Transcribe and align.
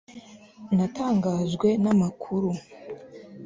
natangajwe 0.75 1.67
namakuru 1.83 2.49